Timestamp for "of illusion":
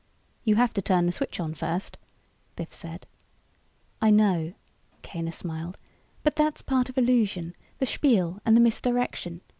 6.89-7.55